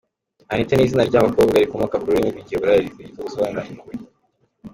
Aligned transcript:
Anita 0.51 0.73
ni 0.75 0.83
izina 0.85 1.03
ry’abakobwa 1.09 1.61
rikomoka 1.63 1.95
ku 2.01 2.05
rurimi 2.11 2.29
rw’Igiheburayi 2.33 2.81
rikaba 2.85 3.25
risobanura 3.27 3.67
“Impuhwe”. 3.71 3.93